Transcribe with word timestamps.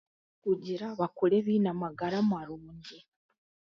kugira 0.43 0.85
bakure 0.99 1.37
biine 1.45 1.69
amagara 1.75 2.17
marungi. 2.29 2.97